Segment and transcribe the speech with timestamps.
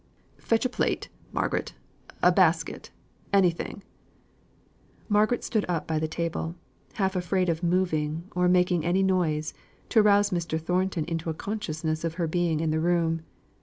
[0.39, 1.75] "Fetch a plate, Margaret
[2.23, 2.89] a basket
[3.31, 3.83] anything."
[5.07, 6.55] Margaret stood up by the table,
[6.93, 9.53] half afraid of moving or making any noise
[9.89, 10.59] to arouse Mr.
[10.59, 13.21] Thornton into a consciousness of her being in the room.